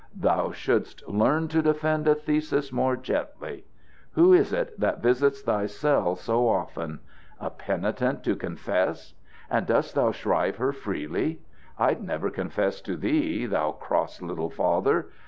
Thou 0.17 0.49
shouldst 0.51 1.07
learn 1.07 1.47
to 1.49 1.61
defend 1.61 2.07
a 2.07 2.15
thesis 2.15 2.71
more 2.71 2.97
gently. 2.97 3.65
Who 4.13 4.33
is 4.33 4.51
it 4.51 4.79
that 4.79 5.03
visits 5.03 5.43
thy 5.43 5.67
cell 5.67 6.15
so 6.15 6.49
often? 6.49 7.01
A 7.39 7.51
penitent 7.51 8.23
to 8.23 8.35
confess? 8.35 9.13
And 9.47 9.67
dost 9.67 9.93
thou 9.93 10.11
shrive 10.11 10.55
her 10.55 10.71
freely? 10.73 11.43
I'd 11.77 12.01
never 12.03 12.31
confess 12.31 12.81
to 12.81 12.97
thee, 12.97 13.45
thou 13.45 13.73
cross 13.73 14.23
little 14.23 14.49
Father! 14.49 15.07